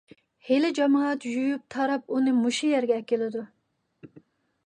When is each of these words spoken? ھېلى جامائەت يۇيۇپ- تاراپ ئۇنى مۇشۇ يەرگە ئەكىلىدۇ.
ھېلى 0.45 0.69
جامائەت 0.79 1.27
يۇيۇپ- 1.31 1.67
تاراپ 1.75 2.09
ئۇنى 2.15 2.35
مۇشۇ 2.39 2.71
يەرگە 2.71 2.97
ئەكىلىدۇ. 2.97 3.47